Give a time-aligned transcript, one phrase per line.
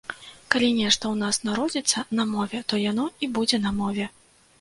[0.53, 4.09] Калі нешта ў нас народзіцца на мове, то яно і будзе на мове!